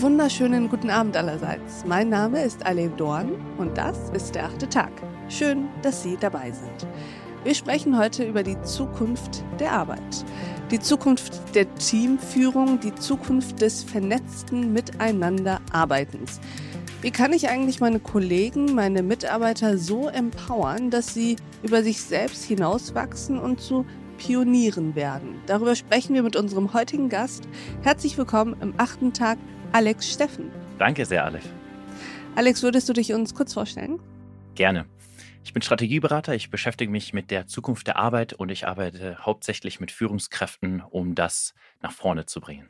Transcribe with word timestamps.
Wunderschönen 0.00 0.70
guten 0.70 0.88
Abend 0.88 1.14
allerseits. 1.14 1.84
Mein 1.86 2.08
Name 2.08 2.42
ist 2.42 2.64
Alev 2.64 2.96
Dorn 2.96 3.32
und 3.58 3.76
das 3.76 4.08
ist 4.14 4.34
der 4.34 4.46
achte 4.46 4.66
Tag. 4.66 4.90
Schön, 5.28 5.68
dass 5.82 6.02
Sie 6.02 6.16
dabei 6.18 6.52
sind. 6.52 6.86
Wir 7.44 7.54
sprechen 7.54 7.98
heute 7.98 8.24
über 8.24 8.42
die 8.42 8.58
Zukunft 8.62 9.44
der 9.58 9.72
Arbeit. 9.72 10.24
Die 10.70 10.80
Zukunft 10.80 11.54
der 11.54 11.74
Teamführung, 11.74 12.80
die 12.80 12.94
Zukunft 12.94 13.60
des 13.60 13.84
vernetzten 13.84 14.72
Miteinanderarbeitens. 14.72 16.40
Wie 17.02 17.10
kann 17.10 17.34
ich 17.34 17.50
eigentlich 17.50 17.80
meine 17.80 18.00
Kollegen, 18.00 18.74
meine 18.74 19.02
Mitarbeiter 19.02 19.76
so 19.76 20.08
empowern, 20.08 20.88
dass 20.88 21.12
sie 21.12 21.36
über 21.62 21.82
sich 21.82 22.00
selbst 22.00 22.44
hinauswachsen 22.44 23.38
und 23.38 23.60
zu 23.60 23.84
Pionieren 24.16 24.94
werden? 24.94 25.42
Darüber 25.46 25.74
sprechen 25.74 26.14
wir 26.14 26.22
mit 26.22 26.36
unserem 26.36 26.72
heutigen 26.72 27.10
Gast. 27.10 27.44
Herzlich 27.82 28.16
willkommen 28.16 28.56
im 28.62 28.72
achten 28.78 29.12
Tag 29.12 29.36
Alex 29.72 30.10
Steffen. 30.10 30.50
Danke 30.78 31.06
sehr, 31.06 31.24
Alex. 31.24 31.46
Alex, 32.34 32.62
würdest 32.62 32.88
du 32.88 32.92
dich 32.92 33.12
uns 33.12 33.34
kurz 33.34 33.54
vorstellen? 33.54 34.00
Gerne. 34.56 34.86
Ich 35.44 35.52
bin 35.52 35.62
Strategieberater, 35.62 36.34
ich 36.34 36.50
beschäftige 36.50 36.90
mich 36.90 37.12
mit 37.12 37.30
der 37.30 37.46
Zukunft 37.46 37.86
der 37.86 37.96
Arbeit 37.96 38.32
und 38.32 38.50
ich 38.50 38.66
arbeite 38.66 39.18
hauptsächlich 39.24 39.78
mit 39.78 39.92
Führungskräften, 39.92 40.82
um 40.82 41.14
das 41.14 41.54
nach 41.82 41.92
vorne 41.92 42.26
zu 42.26 42.40
bringen. 42.40 42.68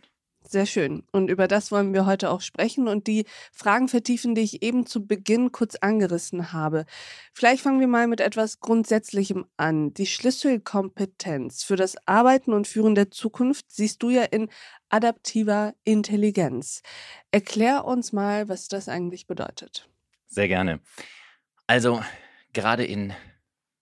Sehr 0.51 0.67
schön. 0.67 1.05
Und 1.13 1.31
über 1.31 1.47
das 1.47 1.71
wollen 1.71 1.95
wir 1.95 2.07
heute 2.07 2.29
auch 2.29 2.41
sprechen 2.41 2.89
und 2.89 3.07
die 3.07 3.25
Fragen 3.53 3.87
vertiefen, 3.87 4.35
die 4.35 4.41
ich 4.41 4.65
eben 4.65 4.85
zu 4.85 5.07
Beginn 5.07 5.53
kurz 5.53 5.77
angerissen 5.77 6.53
habe. 6.53 6.87
Vielleicht 7.33 7.63
fangen 7.63 7.79
wir 7.79 7.87
mal 7.87 8.09
mit 8.09 8.21
etwas 8.21 8.59
Grundsätzlichem 8.59 9.47
an. 9.57 9.95
Die 9.95 10.07
Schlüsselkompetenz 10.07 11.63
für 11.63 11.77
das 11.77 11.95
Arbeiten 12.05 12.53
und 12.53 12.67
Führen 12.67 12.97
der 12.97 13.12
Zukunft 13.12 13.67
siehst 13.70 14.03
du 14.03 14.11
ja 14.11 14.25
in 14.25 14.48
adaptiver 14.89 15.73
Intelligenz. 15.84 16.83
Erklär 17.31 17.85
uns 17.85 18.12
mal, 18.12 18.48
was 18.48 18.67
das 18.67 18.89
eigentlich 18.89 19.29
bedeutet. 19.29 19.89
Sehr 20.27 20.48
gerne. 20.48 20.81
Also 21.69 22.03
gerade 22.53 22.85
in 22.85 23.14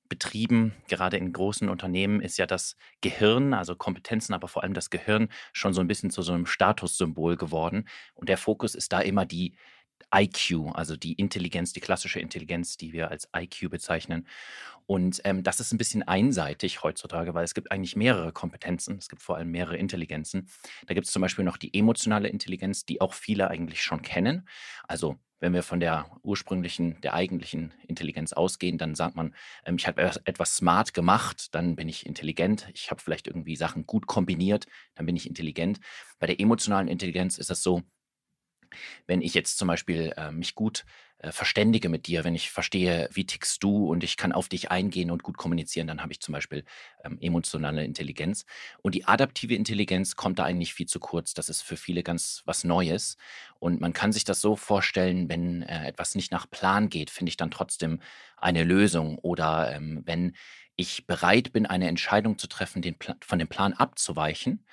Betrieben, 0.08 0.74
gerade 0.88 1.16
in 1.16 1.32
großen 1.32 1.68
Unternehmen, 1.68 2.20
ist 2.20 2.38
ja 2.38 2.46
das 2.46 2.76
Gehirn, 3.00 3.54
also 3.54 3.76
Kompetenzen, 3.76 4.34
aber 4.34 4.48
vor 4.48 4.62
allem 4.62 4.74
das 4.74 4.90
Gehirn 4.90 5.28
schon 5.52 5.74
so 5.74 5.80
ein 5.80 5.88
bisschen 5.88 6.10
zu 6.10 6.22
so 6.22 6.32
einem 6.32 6.46
Statussymbol 6.46 7.36
geworden. 7.36 7.88
Und 8.14 8.28
der 8.28 8.38
Fokus 8.38 8.74
ist 8.74 8.92
da 8.92 9.00
immer 9.00 9.26
die 9.26 9.56
IQ, 10.14 10.74
also 10.74 10.96
die 10.96 11.12
Intelligenz, 11.14 11.72
die 11.72 11.80
klassische 11.80 12.20
Intelligenz, 12.20 12.76
die 12.76 12.92
wir 12.92 13.10
als 13.10 13.28
IQ 13.36 13.70
bezeichnen. 13.70 14.26
Und 14.86 15.20
ähm, 15.24 15.42
das 15.42 15.60
ist 15.60 15.72
ein 15.72 15.78
bisschen 15.78 16.02
einseitig 16.02 16.82
heutzutage, 16.82 17.34
weil 17.34 17.44
es 17.44 17.54
gibt 17.54 17.70
eigentlich 17.70 17.94
mehrere 17.94 18.32
Kompetenzen, 18.32 18.96
es 18.96 19.08
gibt 19.08 19.20
vor 19.20 19.36
allem 19.36 19.50
mehrere 19.50 19.76
Intelligenzen. 19.76 20.48
Da 20.86 20.94
gibt 20.94 21.06
es 21.06 21.12
zum 21.12 21.20
Beispiel 21.20 21.44
noch 21.44 21.58
die 21.58 21.78
emotionale 21.78 22.28
Intelligenz, 22.28 22.86
die 22.86 23.00
auch 23.00 23.12
viele 23.12 23.48
eigentlich 23.50 23.82
schon 23.82 24.00
kennen. 24.00 24.48
Also 24.86 25.18
wenn 25.40 25.52
wir 25.52 25.62
von 25.62 25.78
der 25.78 26.10
ursprünglichen, 26.22 27.00
der 27.02 27.14
eigentlichen 27.14 27.72
Intelligenz 27.86 28.32
ausgehen, 28.32 28.78
dann 28.78 28.94
sagt 28.94 29.14
man, 29.14 29.34
ähm, 29.64 29.76
ich 29.76 29.86
habe 29.86 30.02
etwas 30.24 30.56
smart 30.56 30.94
gemacht, 30.94 31.54
dann 31.54 31.76
bin 31.76 31.88
ich 31.88 32.06
intelligent. 32.06 32.68
Ich 32.74 32.90
habe 32.90 33.00
vielleicht 33.00 33.26
irgendwie 33.26 33.56
Sachen 33.56 33.86
gut 33.86 34.06
kombiniert, 34.06 34.66
dann 34.94 35.06
bin 35.06 35.16
ich 35.16 35.28
intelligent. 35.28 35.80
Bei 36.18 36.26
der 36.26 36.40
emotionalen 36.40 36.88
Intelligenz 36.88 37.38
ist 37.38 37.50
das 37.50 37.62
so, 37.62 37.82
wenn 39.06 39.22
ich 39.22 39.34
jetzt 39.34 39.58
zum 39.58 39.68
Beispiel 39.68 40.12
äh, 40.16 40.30
mich 40.32 40.54
gut 40.54 40.84
äh, 41.20 41.32
verständige 41.32 41.88
mit 41.88 42.06
dir, 42.06 42.22
wenn 42.22 42.36
ich 42.36 42.50
verstehe, 42.52 43.08
wie 43.12 43.26
tickst 43.26 43.62
du 43.64 43.88
und 43.90 44.04
ich 44.04 44.16
kann 44.16 44.30
auf 44.30 44.48
dich 44.48 44.70
eingehen 44.70 45.10
und 45.10 45.24
gut 45.24 45.36
kommunizieren, 45.36 45.88
dann 45.88 46.00
habe 46.00 46.12
ich 46.12 46.20
zum 46.20 46.32
Beispiel 46.32 46.64
ähm, 47.02 47.18
emotionale 47.20 47.84
Intelligenz. 47.84 48.44
Und 48.82 48.94
die 48.94 49.04
adaptive 49.04 49.54
Intelligenz 49.54 50.14
kommt 50.14 50.38
da 50.38 50.44
eigentlich 50.44 50.74
viel 50.74 50.86
zu 50.86 51.00
kurz. 51.00 51.34
Das 51.34 51.48
ist 51.48 51.62
für 51.62 51.76
viele 51.76 52.04
ganz 52.04 52.42
was 52.44 52.62
Neues. 52.62 53.16
Und 53.58 53.80
man 53.80 53.92
kann 53.92 54.12
sich 54.12 54.22
das 54.22 54.40
so 54.40 54.54
vorstellen, 54.54 55.28
wenn 55.28 55.62
äh, 55.62 55.88
etwas 55.88 56.14
nicht 56.14 56.30
nach 56.30 56.48
Plan 56.48 56.88
geht, 56.88 57.10
finde 57.10 57.30
ich 57.30 57.36
dann 57.36 57.50
trotzdem 57.50 58.00
eine 58.36 58.62
Lösung. 58.62 59.18
Oder 59.18 59.74
ähm, 59.74 60.02
wenn 60.04 60.36
ich 60.76 61.08
bereit 61.08 61.52
bin, 61.52 61.66
eine 61.66 61.88
Entscheidung 61.88 62.38
zu 62.38 62.46
treffen, 62.46 62.80
den 62.80 62.94
von 63.20 63.40
dem 63.40 63.48
Plan 63.48 63.72
abzuweichen 63.72 64.64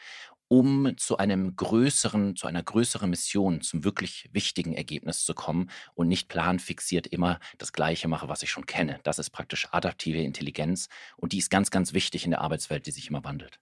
um 0.48 0.96
zu 0.98 1.18
einem 1.18 1.56
größeren, 1.56 2.36
zu 2.36 2.48
einer 2.48 2.64
größeren 2.64 3.10
Mission, 3.10 3.62
zum 3.62 3.84
wirklich 3.84 4.30
wichtigen 4.32 4.74
Ergebnis 4.74 5.26
zu 5.26 5.34
kommen 5.34 5.70
und 5.94 6.08
nicht 6.08 6.28
planfixiert 6.28 7.08
immer 7.08 7.40
das 7.58 7.74
Gleiche 7.74 8.08
mache, 8.08 8.28
was 8.28 8.44
ich 8.44 8.52
schon 8.52 8.66
kenne. 8.66 9.00
Das 9.04 9.20
ist 9.20 9.32
praktisch 9.32 9.68
adaptive 9.72 10.22
Intelligenz 10.22 10.90
und 11.18 11.34
die 11.34 11.40
ist 11.40 11.50
ganz, 11.50 11.72
ganz 11.72 11.94
wichtig 11.94 12.26
in 12.26 12.32
der 12.32 12.42
Arbeitswelt, 12.42 12.86
die 12.86 12.92
sich 12.92 13.10
immer 13.10 13.24
wandelt. 13.24 13.60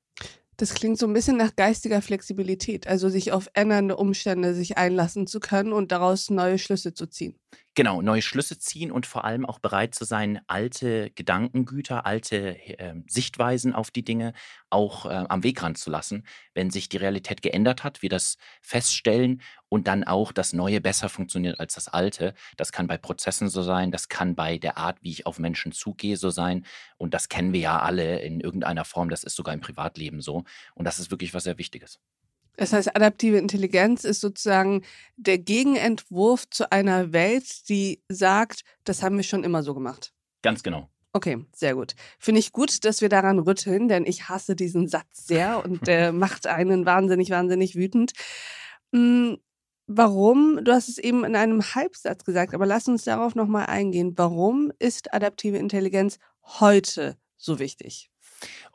Das 0.58 0.74
klingt 0.74 1.00
so 1.00 1.08
ein 1.08 1.14
bisschen 1.14 1.38
nach 1.38 1.56
geistiger 1.56 2.02
Flexibilität, 2.02 2.88
also 2.88 3.10
sich 3.10 3.32
auf 3.32 3.50
ändernde 3.54 3.98
Umstände 3.98 4.54
sich 4.54 4.78
einlassen 4.78 5.26
zu 5.26 5.40
können 5.40 5.74
und 5.74 5.92
daraus 5.92 6.30
neue 6.30 6.60
Schlüsse 6.60 6.94
zu 6.94 7.08
ziehen. 7.08 7.40
Genau, 7.76 8.04
neue 8.04 8.22
Schlüsse 8.22 8.60
ziehen 8.60 8.92
und 8.92 9.08
vor 9.08 9.26
allem 9.26 9.48
auch 9.48 9.58
bereit 9.58 9.96
zu 9.96 10.06
sein, 10.06 10.42
alte 10.46 11.10
Gedankengüter, 11.12 12.06
alte 12.06 12.56
äh, 12.80 12.94
Sichtweisen 13.08 13.74
auf 13.74 13.90
die 13.90 14.04
Dinge 14.04 14.34
auch 14.70 15.08
äh, 15.08 15.26
am 15.28 15.44
Wegrand 15.44 15.80
zu 15.80 15.90
lassen, 15.90 16.24
wenn 16.54 16.70
sich 16.70 16.88
die 16.88 16.98
Realität 16.98 17.42
geändert 17.42 17.84
hat, 17.84 18.04
wir 18.04 18.10
das 18.10 18.38
feststellen 18.62 19.42
und 19.74 19.88
dann 19.88 20.04
auch 20.04 20.32
das 20.32 20.54
Neue 20.54 20.82
besser 20.82 21.10
funktioniert 21.10 21.60
als 21.60 21.74
das 21.74 21.88
Alte. 21.88 22.36
Das 22.58 22.72
kann 22.72 22.86
bei 22.86 23.00
Prozessen 23.00 23.50
so 23.50 23.64
sein, 23.64 23.90
das 23.90 24.08
kann 24.08 24.36
bei 24.36 24.60
der 24.60 24.78
Art, 24.78 25.00
wie 25.02 25.10
ich 25.10 25.26
auf 25.26 25.40
Menschen 25.40 25.72
zugehe, 25.72 26.16
so 26.16 26.30
sein. 26.30 26.64
Und 26.98 27.16
das 27.16 27.28
kennen 27.28 27.54
wir 27.54 27.60
ja 27.60 27.80
alle 27.80 28.20
in 28.20 28.40
irgendeiner 28.40 28.86
Form, 28.86 29.10
das 29.10 29.24
ist 29.24 29.36
sogar 29.36 29.52
im 29.52 29.62
Privatleben 29.62 30.22
so. 30.22 30.44
Und 30.76 30.86
das 30.86 31.00
ist 31.00 31.10
wirklich 31.10 31.34
was 31.34 31.46
sehr 31.46 31.58
Wichtiges. 31.58 32.00
Das 32.56 32.72
heißt, 32.72 32.96
adaptive 32.96 33.40
Intelligenz 33.40 34.04
ist 34.04 34.22
sozusagen 34.22 34.84
der 35.16 35.40
Gegenentwurf 35.40 36.48
zu 36.52 36.72
einer 36.72 37.12
Welt, 37.12 37.68
die 37.68 38.04
sagt, 38.10 38.62
das 38.84 39.02
haben 39.02 39.18
wir 39.18 39.24
schon 39.24 39.44
immer 39.44 39.64
so 39.64 39.74
gemacht. 39.74 40.14
Ganz 40.44 40.62
genau. 40.62 40.88
Okay, 41.14 41.44
sehr 41.52 41.74
gut. 41.74 41.96
Finde 42.20 42.38
ich 42.38 42.52
gut, 42.52 42.86
dass 42.86 43.02
wir 43.02 43.10
daran 43.10 43.40
rütteln, 43.40 43.88
denn 43.88 44.06
ich 44.06 44.30
hasse 44.30 44.56
diesen 44.56 44.88
Satz 44.88 45.26
sehr 45.26 45.66
und 45.66 45.88
der 45.88 46.12
macht 46.14 46.46
einen 46.46 46.86
wahnsinnig, 46.86 47.32
wahnsinnig 47.32 47.76
wütend. 47.76 48.14
Warum, 49.88 50.64
du 50.64 50.72
hast 50.72 50.88
es 50.88 50.98
eben 50.98 51.26
in 51.26 51.36
einem 51.36 51.62
Halbsatz 51.62 52.24
gesagt, 52.24 52.54
aber 52.54 52.66
lass 52.66 52.88
uns 52.88 53.04
darauf 53.04 53.36
nochmal 53.36 53.66
eingehen. 53.66 54.14
Warum 54.16 54.72
ist 54.80 55.14
adaptive 55.14 55.58
Intelligenz 55.58 56.20
heute 56.44 57.18
so 57.36 57.60
wichtig? 57.60 58.10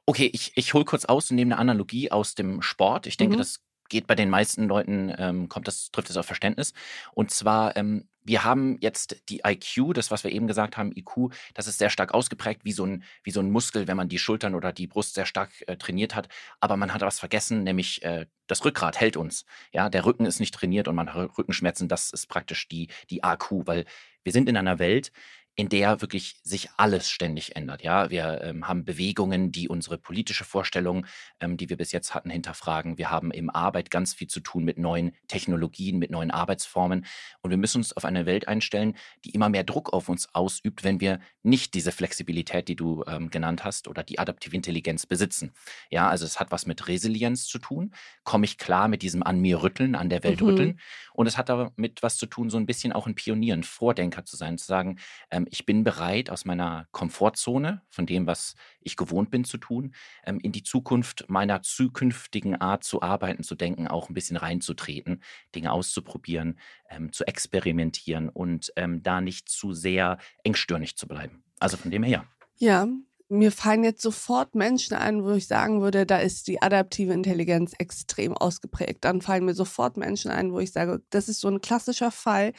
Okay, 0.06 0.30
ich, 0.32 0.52
ich 0.54 0.74
hole 0.74 0.84
kurz 0.84 1.04
aus 1.06 1.30
und 1.30 1.36
nehme 1.36 1.54
eine 1.54 1.60
Analogie 1.60 2.10
aus 2.10 2.34
dem 2.34 2.62
Sport. 2.62 3.06
Ich 3.06 3.16
denke, 3.16 3.36
mhm. 3.36 3.38
das 3.38 3.60
geht 3.88 4.06
bei 4.06 4.14
den 4.14 4.30
meisten 4.30 4.64
Leuten, 4.69 5.12
ähm, 5.16 5.48
kommt 5.48 5.66
das, 5.66 5.91
trifft 5.91 6.10
das 6.10 6.16
auf 6.16 6.26
Verständnis. 6.26 6.72
Und 7.14 7.30
zwar, 7.30 7.76
ähm, 7.76 8.08
wir 8.28 8.44
haben 8.44 8.77
jetzt 8.81 9.22
die 9.31 9.41
IQ, 9.44 9.94
das, 9.94 10.11
was 10.11 10.22
wir 10.22 10.31
eben 10.31 10.47
gesagt 10.47 10.77
haben, 10.77 10.93
IQ, 10.94 11.33
das 11.55 11.66
ist 11.66 11.78
sehr 11.78 11.89
stark 11.89 12.12
ausgeprägt, 12.12 12.65
wie 12.65 12.72
so 12.72 12.84
ein, 12.84 13.03
wie 13.25 13.31
so 13.31 13.41
ein 13.41 13.50
Muskel, 13.50 13.89
wenn 13.89 13.97
man 13.97 14.11
die 14.11 14.19
Schultern 14.19 14.55
oder 14.55 14.72
die 14.72 14.87
Brust 14.87 15.15
sehr 15.15 15.25
stark 15.25 15.50
äh, 15.66 15.77
trainiert 15.77 16.15
hat. 16.15 16.28
Aber 16.61 16.77
man 16.77 16.93
hat 16.93 17.00
was 17.00 17.19
vergessen, 17.19 17.65
nämlich 17.65 18.03
äh, 18.03 18.27
das 18.47 18.65
Rückgrat 18.65 19.00
hält 19.00 19.17
uns. 19.17 19.47
Ja, 19.72 19.88
der 19.88 20.05
Rücken 20.05 20.27
ist 20.27 20.41
nicht 20.41 20.55
trainiert 20.55 20.88
und 20.88 20.94
man 20.94 21.12
hat 21.12 21.38
Rückenschmerzen. 21.38 21.88
Das 21.88 22.11
ist 22.11 22.28
praktisch 22.28 22.69
die, 22.69 22.88
die 23.09 23.25
AQ, 23.25 23.67
weil 23.67 23.87
wir 24.22 24.33
sind 24.33 24.49
in 24.49 24.59
einer 24.59 24.78
Welt, 24.78 25.11
in 25.58 25.69
der 25.69 26.00
wirklich 26.00 26.36
sich 26.44 26.69
alles 26.76 27.10
ständig 27.10 27.56
ändert. 27.56 27.82
Ja, 27.82 28.10
wir 28.10 28.42
ähm, 28.44 28.69
haben 28.69 28.84
Bewegungen, 28.84 29.50
die 29.50 29.69
unsere 29.69 29.98
politische 29.98 30.44
Vorstellung, 30.44 31.04
ähm, 31.41 31.56
die 31.56 31.69
wir 31.69 31.76
bis 31.76 31.91
jetzt 31.91 32.14
hatten, 32.14 32.30
hinterfragen. 32.30 32.96
Wir 32.96 33.10
haben 33.10 33.32
im 33.32 33.50
Arbeit 33.50 33.91
ganz 33.91 34.14
viel 34.14 34.28
zu 34.28 34.38
tun 34.38 34.62
mit 34.62 34.78
neuen 34.78 35.16
Technologien, 35.26 35.98
mit 35.98 36.12
neuen 36.12 36.30
Arbeitsformen. 36.30 37.04
Und 37.42 37.50
wir 37.50 37.56
müssen 37.56 37.78
uns 37.78 37.92
auf 37.92 38.04
eine 38.04 38.24
Welt 38.24 38.46
einstellen, 38.46 38.96
die 39.24 39.30
immer 39.30 39.48
mehr 39.48 39.64
Druck 39.64 39.92
auf 39.92 40.08
uns 40.08 40.32
ausübt, 40.32 40.84
wenn 40.84 41.00
wir 41.00 41.19
nicht 41.42 41.75
diese 41.75 41.90
Flexibilität, 41.90 42.69
die 42.69 42.76
du 42.76 43.02
ähm, 43.08 43.28
genannt 43.28 43.64
hast, 43.64 43.88
oder 43.88 44.04
die 44.04 44.20
adaptive 44.20 44.54
Intelligenz 44.54 45.06
besitzen. 45.06 45.54
Ja, 45.90 46.08
also 46.08 46.25
es 46.25 46.38
hat 46.38 46.52
was 46.52 46.66
mit 46.66 46.87
Resilienz 46.87 47.46
zu 47.49 47.58
tun. 47.58 47.93
Komme 48.22 48.44
ich 48.44 48.58
klar 48.58 48.87
mit 48.87 49.02
diesem 49.02 49.25
an 49.25 49.40
mir 49.40 49.61
rütteln, 49.61 49.96
an 49.96 50.08
der 50.08 50.22
Welt 50.22 50.40
mhm. 50.40 50.46
rütteln? 50.46 50.81
Und 51.14 51.26
es 51.26 51.37
hat 51.37 51.49
damit 51.49 52.00
was 52.04 52.16
zu 52.16 52.26
tun, 52.26 52.49
so 52.49 52.58
ein 52.58 52.66
bisschen 52.66 52.93
auch 52.93 53.08
ein 53.08 53.16
Pionier, 53.16 53.54
ein 53.54 53.64
Vordenker 53.64 54.25
zu 54.25 54.37
sein, 54.37 54.56
zu 54.56 54.66
sagen, 54.66 55.00
ähm, 55.32 55.48
ich 55.50 55.67
bin 55.67 55.85
bereit, 55.85 56.31
aus 56.31 56.45
meiner 56.45 56.87
Komfortzone, 56.93 57.83
von 57.89 58.06
dem, 58.06 58.27
was 58.27 58.55
ich 58.81 58.97
gewohnt 58.97 59.31
bin 59.31 59.45
zu 59.45 59.59
tun, 59.59 59.95
ähm, 60.25 60.39
in 60.41 60.53
die 60.53 60.62
Zukunft 60.62 61.25
meiner 61.29 61.62
zukünftigen 61.62 62.56
Art 62.61 62.85
zu 62.85 63.03
arbeiten, 63.03 63.43
zu 63.43 63.55
denken, 63.55 63.89
auch 63.89 64.09
ein 64.09 64.15
bisschen 64.15 64.37
reinzutreten, 64.37 65.23
Dinge 65.55 65.73
auszuprobieren, 65.73 66.59
ähm, 66.91 67.12
zu 67.12 67.27
experimentieren 67.27 68.29
und 68.29 68.73
ähm, 68.77 69.03
da 69.03 69.21
nicht 69.21 69.49
zu 69.49 69.73
sehr 69.73 70.19
engstirnig 70.45 70.97
zu 70.97 71.06
bleiben. 71.09 71.43
Also 71.59 71.77
von 71.77 71.91
dem 71.91 72.03
her. 72.03 72.25
Ja, 72.56 72.89
mir 73.29 73.53
fallen 73.53 73.85
jetzt 73.85 74.00
sofort 74.00 74.55
Menschen 74.55 74.97
ein, 74.97 75.23
wo 75.23 75.33
ich 75.33 75.47
sagen 75.47 75.83
würde, 75.83 76.06
da 76.06 76.19
ist 76.19 76.49
die 76.49 76.62
adaptive 76.62 77.12
Intelligenz 77.12 77.75
extrem 77.79 78.33
ausgeprägt. 78.33 79.05
Dann 79.05 79.21
fallen 79.21 79.45
mir 79.45 79.55
sofort 79.55 79.97
Menschen 79.99 80.31
ein, 80.31 80.53
wo 80.53 80.61
ich 80.61 80.73
sage, 80.73 81.03
das 81.11 81.29
ist 81.29 81.41
so 81.41 81.49
ein 81.49 81.61
klassischer 81.61 82.11
Fall, 82.11 82.53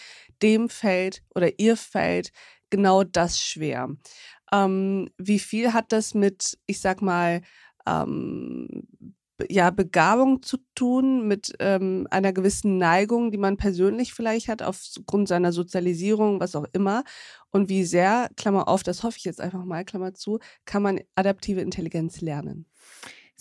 dem 0.44 0.70
fällt 0.70 1.24
oder 1.34 1.60
ihr 1.60 1.76
fällt 1.76 2.32
genau 2.70 3.04
das 3.04 3.40
schwer. 3.42 3.90
Ähm, 4.52 5.10
wie 5.18 5.40
viel 5.40 5.74
hat 5.74 5.92
das 5.92 6.14
mit, 6.14 6.58
ich 6.66 6.80
sag 6.82 7.02
mal, 7.02 7.42
ähm, 7.88 8.88
ja, 9.50 9.70
Begabung 9.70 10.42
zu 10.42 10.58
tun, 10.76 11.28
mit 11.28 11.54
ähm, 11.60 12.08
einer 12.10 12.34
gewissen 12.34 12.78
Neigung, 12.78 13.32
die 13.32 13.38
man 13.38 13.58
persönlich 13.58 14.14
vielleicht 14.14 14.50
hat, 14.50 14.62
aufgrund 14.62 15.28
seiner 15.30 15.54
Sozialisierung, 15.54 16.40
was 16.40 16.56
auch 16.56 16.66
immer. 16.74 17.04
Und 17.52 17.70
wie 17.70 17.86
sehr, 17.86 18.30
Klammer 18.36 18.68
auf, 18.68 18.84
das 18.84 19.04
hoffe 19.04 19.18
ich 19.18 19.24
jetzt 19.26 19.40
einfach 19.40 19.64
mal, 19.64 19.86
Klammer 19.86 20.14
zu, 20.14 20.40
kann 20.66 20.84
man 20.84 21.00
adaptive 21.16 21.62
Intelligenz 21.62 22.22
lernen? 22.22 22.66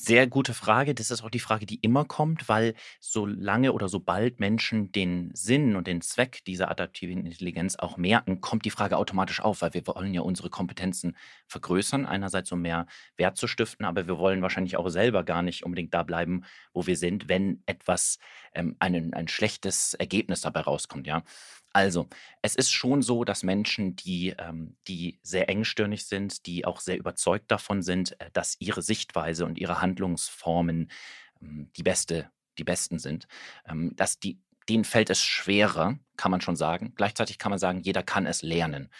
Sehr 0.00 0.28
gute 0.28 0.54
Frage. 0.54 0.94
Das 0.94 1.10
ist 1.10 1.24
auch 1.24 1.28
die 1.30 1.40
Frage, 1.40 1.66
die 1.66 1.80
immer 1.80 2.04
kommt, 2.04 2.48
weil 2.48 2.74
solange 3.00 3.72
oder 3.72 3.88
sobald 3.88 4.38
Menschen 4.38 4.92
den 4.92 5.32
Sinn 5.34 5.74
und 5.74 5.88
den 5.88 6.02
Zweck 6.02 6.44
dieser 6.44 6.70
adaptiven 6.70 7.26
Intelligenz 7.26 7.74
auch 7.74 7.96
merken, 7.96 8.40
kommt 8.40 8.64
die 8.64 8.70
Frage 8.70 8.96
automatisch 8.96 9.40
auf, 9.40 9.60
weil 9.60 9.74
wir 9.74 9.84
wollen 9.88 10.14
ja 10.14 10.20
unsere 10.20 10.50
Kompetenzen 10.50 11.16
vergrößern, 11.48 12.06
einerseits 12.06 12.52
um 12.52 12.62
mehr 12.62 12.86
Wert 13.16 13.36
zu 13.36 13.48
stiften, 13.48 13.84
aber 13.84 14.06
wir 14.06 14.18
wollen 14.18 14.40
wahrscheinlich 14.40 14.76
auch 14.76 14.88
selber 14.88 15.24
gar 15.24 15.42
nicht 15.42 15.64
unbedingt 15.64 15.92
da 15.92 16.04
bleiben, 16.04 16.44
wo 16.72 16.86
wir 16.86 16.96
sind, 16.96 17.28
wenn 17.28 17.64
etwas, 17.66 18.18
ähm, 18.54 18.76
ein, 18.78 19.12
ein 19.14 19.26
schlechtes 19.26 19.94
Ergebnis 19.94 20.42
dabei 20.42 20.60
rauskommt, 20.60 21.08
ja. 21.08 21.24
Also, 21.78 22.08
es 22.42 22.56
ist 22.56 22.72
schon 22.72 23.02
so, 23.02 23.22
dass 23.22 23.44
Menschen, 23.44 23.94
die, 23.94 24.34
ähm, 24.36 24.76
die 24.88 25.20
sehr 25.22 25.48
engstirnig 25.48 26.06
sind, 26.06 26.44
die 26.46 26.64
auch 26.64 26.80
sehr 26.80 26.98
überzeugt 26.98 27.52
davon 27.52 27.82
sind, 27.82 28.20
äh, 28.20 28.32
dass 28.32 28.56
ihre 28.58 28.82
Sichtweise 28.82 29.46
und 29.46 29.58
ihre 29.58 29.80
Handlungsformen 29.80 30.90
ähm, 31.40 31.70
die 31.76 31.84
beste, 31.84 32.32
die 32.58 32.64
besten 32.64 32.98
sind, 32.98 33.28
ähm, 33.64 33.94
dass 33.94 34.18
die, 34.18 34.40
denen 34.68 34.82
fällt 34.82 35.08
es 35.08 35.22
schwerer, 35.22 36.00
kann 36.16 36.32
man 36.32 36.40
schon 36.40 36.56
sagen. 36.56 36.94
Gleichzeitig 36.96 37.38
kann 37.38 37.50
man 37.50 37.60
sagen, 37.60 37.78
jeder 37.78 38.02
kann 38.02 38.26
es 38.26 38.42
lernen. 38.42 38.90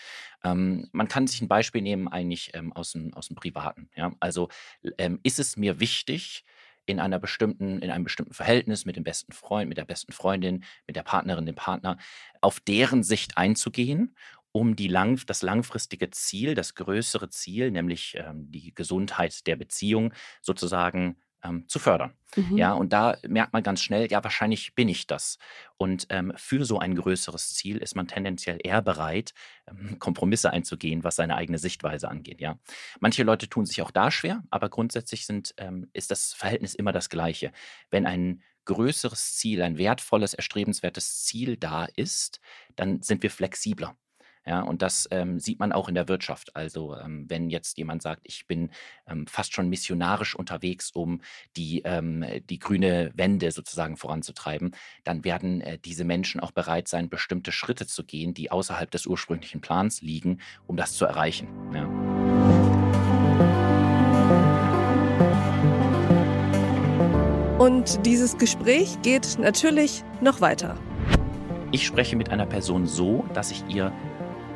Ähm, 0.44 0.88
man 0.92 1.08
kann 1.08 1.26
sich 1.26 1.42
ein 1.42 1.48
Beispiel 1.48 1.82
nehmen, 1.82 2.06
eigentlich 2.06 2.52
ähm, 2.54 2.72
aus, 2.72 2.92
dem, 2.92 3.12
aus 3.12 3.26
dem 3.26 3.34
Privaten. 3.34 3.90
Ja? 3.96 4.12
Also 4.20 4.50
ähm, 4.98 5.18
ist 5.24 5.40
es 5.40 5.56
mir 5.56 5.80
wichtig, 5.80 6.44
in 6.88 7.00
einer 7.00 7.18
bestimmten, 7.18 7.80
in 7.80 7.90
einem 7.90 8.04
bestimmten 8.04 8.32
Verhältnis 8.32 8.86
mit 8.86 8.96
dem 8.96 9.04
besten 9.04 9.32
Freund, 9.32 9.68
mit 9.68 9.76
der 9.76 9.84
besten 9.84 10.12
Freundin, 10.12 10.64
mit 10.86 10.96
der 10.96 11.02
Partnerin, 11.02 11.44
dem 11.44 11.54
Partner, 11.54 11.98
auf 12.40 12.60
deren 12.60 13.02
Sicht 13.02 13.36
einzugehen, 13.36 14.16
um 14.52 14.74
die 14.74 14.88
lang, 14.88 15.20
das 15.26 15.42
langfristige 15.42 16.10
Ziel, 16.10 16.54
das 16.54 16.74
größere 16.74 17.28
Ziel, 17.28 17.70
nämlich 17.70 18.16
ähm, 18.18 18.50
die 18.50 18.74
Gesundheit 18.74 19.46
der 19.46 19.56
Beziehung 19.56 20.14
sozusagen 20.40 21.18
ähm, 21.42 21.64
zu 21.68 21.78
fördern. 21.78 22.12
Mhm. 22.36 22.56
Ja, 22.56 22.72
und 22.72 22.92
da 22.92 23.16
merkt 23.26 23.52
man 23.52 23.62
ganz 23.62 23.82
schnell, 23.82 24.10
ja, 24.10 24.22
wahrscheinlich 24.22 24.74
bin 24.74 24.88
ich 24.88 25.06
das. 25.06 25.38
Und 25.76 26.06
ähm, 26.10 26.32
für 26.36 26.64
so 26.64 26.78
ein 26.78 26.94
größeres 26.94 27.54
Ziel 27.54 27.78
ist 27.78 27.94
man 27.96 28.06
tendenziell 28.08 28.58
eher 28.62 28.82
bereit, 28.82 29.32
ähm, 29.66 29.98
Kompromisse 29.98 30.50
einzugehen, 30.50 31.04
was 31.04 31.16
seine 31.16 31.36
eigene 31.36 31.58
Sichtweise 31.58 32.08
angeht. 32.08 32.40
Ja, 32.40 32.58
manche 33.00 33.22
Leute 33.22 33.48
tun 33.48 33.66
sich 33.66 33.82
auch 33.82 33.90
da 33.90 34.10
schwer, 34.10 34.42
aber 34.50 34.68
grundsätzlich 34.68 35.26
sind, 35.26 35.54
ähm, 35.56 35.88
ist 35.92 36.10
das 36.10 36.34
Verhältnis 36.34 36.74
immer 36.74 36.92
das 36.92 37.08
gleiche. 37.08 37.52
Wenn 37.90 38.06
ein 38.06 38.42
größeres 38.66 39.36
Ziel, 39.36 39.62
ein 39.62 39.78
wertvolles, 39.78 40.34
erstrebenswertes 40.34 41.24
Ziel 41.24 41.56
da 41.56 41.86
ist, 41.86 42.40
dann 42.76 43.00
sind 43.00 43.22
wir 43.22 43.30
flexibler. 43.30 43.96
Ja, 44.48 44.62
und 44.62 44.80
das 44.80 45.06
ähm, 45.10 45.38
sieht 45.38 45.58
man 45.58 45.72
auch 45.72 45.90
in 45.90 45.94
der 45.94 46.08
Wirtschaft. 46.08 46.56
Also 46.56 46.96
ähm, 46.96 47.26
wenn 47.28 47.50
jetzt 47.50 47.76
jemand 47.76 48.00
sagt, 48.00 48.22
ich 48.24 48.46
bin 48.46 48.70
ähm, 49.06 49.26
fast 49.26 49.52
schon 49.52 49.68
missionarisch 49.68 50.34
unterwegs, 50.34 50.90
um 50.90 51.20
die, 51.54 51.82
ähm, 51.84 52.24
die 52.48 52.58
grüne 52.58 53.12
Wende 53.14 53.50
sozusagen 53.50 53.98
voranzutreiben, 53.98 54.74
dann 55.04 55.22
werden 55.22 55.60
äh, 55.60 55.78
diese 55.78 56.04
Menschen 56.04 56.40
auch 56.40 56.52
bereit 56.52 56.88
sein, 56.88 57.10
bestimmte 57.10 57.52
Schritte 57.52 57.86
zu 57.86 58.04
gehen, 58.04 58.32
die 58.32 58.50
außerhalb 58.50 58.90
des 58.90 59.04
ursprünglichen 59.04 59.60
Plans 59.60 60.00
liegen, 60.00 60.40
um 60.66 60.78
das 60.78 60.94
zu 60.94 61.04
erreichen. 61.04 61.48
Ja. 61.74 61.84
Und 67.58 68.06
dieses 68.06 68.38
Gespräch 68.38 69.02
geht 69.02 69.38
natürlich 69.38 70.04
noch 70.22 70.40
weiter. 70.40 70.78
Ich 71.70 71.84
spreche 71.84 72.16
mit 72.16 72.30
einer 72.30 72.46
Person 72.46 72.86
so, 72.86 73.26
dass 73.34 73.50
ich 73.50 73.62
ihr 73.68 73.92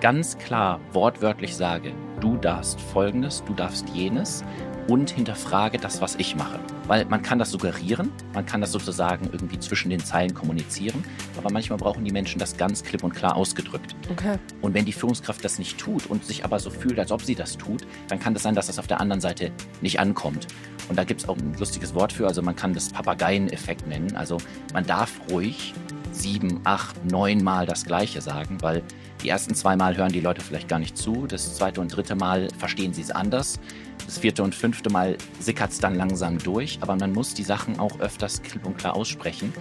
ganz 0.02 0.36
klar 0.36 0.80
wortwörtlich 0.92 1.54
sage, 1.54 1.92
du 2.20 2.36
darfst 2.36 2.80
Folgendes, 2.80 3.44
du 3.46 3.54
darfst 3.54 3.88
jenes 3.90 4.42
und 4.88 5.10
hinterfrage 5.10 5.78
das, 5.78 6.00
was 6.00 6.16
ich 6.16 6.34
mache. 6.34 6.58
Weil 6.88 7.04
man 7.04 7.22
kann 7.22 7.38
das 7.38 7.52
suggerieren, 7.52 8.10
man 8.34 8.44
kann 8.44 8.60
das 8.60 8.72
sozusagen 8.72 9.26
irgendwie 9.30 9.60
zwischen 9.60 9.90
den 9.90 10.00
Zeilen 10.00 10.34
kommunizieren, 10.34 11.04
aber 11.38 11.52
manchmal 11.52 11.78
brauchen 11.78 12.04
die 12.04 12.10
Menschen 12.10 12.40
das 12.40 12.56
ganz 12.56 12.82
klipp 12.82 13.04
und 13.04 13.14
klar 13.14 13.36
ausgedrückt. 13.36 13.94
Okay. 14.10 14.38
Und 14.60 14.74
wenn 14.74 14.84
die 14.84 14.92
Führungskraft 14.92 15.44
das 15.44 15.60
nicht 15.60 15.78
tut 15.78 16.06
und 16.06 16.24
sich 16.24 16.44
aber 16.44 16.58
so 16.58 16.70
fühlt, 16.70 16.98
als 16.98 17.12
ob 17.12 17.22
sie 17.22 17.36
das 17.36 17.56
tut, 17.56 17.86
dann 18.08 18.18
kann 18.18 18.34
das 18.34 18.42
sein, 18.42 18.56
dass 18.56 18.66
das 18.66 18.80
auf 18.80 18.88
der 18.88 19.00
anderen 19.00 19.20
Seite 19.20 19.52
nicht 19.82 20.00
ankommt. 20.00 20.48
Und 20.88 20.98
da 20.98 21.04
gibt 21.04 21.20
es 21.20 21.28
auch 21.28 21.36
ein 21.36 21.54
lustiges 21.60 21.94
Wort 21.94 22.12
für, 22.12 22.26
also 22.26 22.42
man 22.42 22.56
kann 22.56 22.74
das 22.74 22.88
Papageien-Effekt 22.88 23.86
nennen. 23.86 24.16
Also 24.16 24.38
man 24.74 24.84
darf 24.84 25.12
ruhig 25.30 25.74
sieben, 26.10 26.60
acht, 26.64 27.04
neun 27.04 27.42
Mal 27.42 27.66
das 27.66 27.84
Gleiche 27.84 28.20
sagen, 28.20 28.58
weil 28.60 28.82
die 29.22 29.28
ersten 29.28 29.54
zwei 29.54 29.76
Mal 29.76 29.96
hören 29.96 30.12
die 30.12 30.20
Leute 30.20 30.40
vielleicht 30.40 30.68
gar 30.68 30.78
nicht 30.78 30.96
zu, 30.96 31.26
das 31.26 31.56
zweite 31.56 31.80
und 31.80 31.94
dritte 31.94 32.14
Mal 32.14 32.48
verstehen 32.58 32.92
sie 32.92 33.02
es 33.02 33.10
anders, 33.10 33.60
das 34.04 34.18
vierte 34.18 34.42
und 34.42 34.54
fünfte 34.54 34.90
Mal 34.90 35.16
sickert 35.38 35.70
es 35.70 35.78
dann 35.78 35.94
langsam 35.94 36.38
durch, 36.38 36.78
aber 36.80 36.96
man 36.96 37.12
muss 37.12 37.34
die 37.34 37.44
Sachen 37.44 37.78
auch 37.78 38.00
öfters 38.00 38.42
klipp 38.42 38.66
und 38.66 38.78
klar 38.78 38.96
aussprechen 38.96 39.52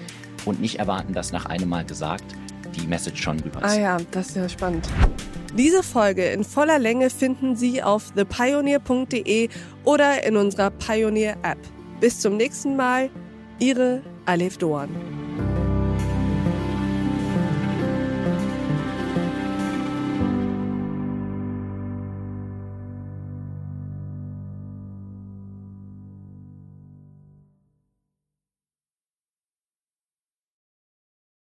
und 0.46 0.60
nicht 0.60 0.80
erwarten, 0.80 1.14
dass 1.14 1.32
nach 1.32 1.46
einem 1.46 1.70
Mal 1.70 1.86
gesagt 1.86 2.26
die 2.76 2.88
Message 2.88 3.22
schon 3.22 3.40
rüber 3.40 3.64
ist. 3.64 3.74
Ah 3.74 3.80
ja, 3.80 3.98
das 4.12 4.30
ist 4.30 4.36
ja 4.36 4.50
spannend. 4.50 4.88
Diese 5.58 5.84
Folge 5.84 6.26
in 6.26 6.44
voller 6.44 6.80
Länge 6.80 7.10
finden 7.10 7.56
Sie 7.56 7.84
auf 7.84 8.12
thepioneer.de 8.12 9.50
oder 9.84 10.26
in 10.26 10.38
unserer 10.38 10.72
Pioneer 10.72 11.36
App. 11.44 11.60
Bis 12.00 12.20
zum 12.20 12.38
nächsten 12.38 12.76
Mal, 12.78 13.10
Ihre 13.60 14.02
Alef 14.26 14.58
Doan. 14.58 15.21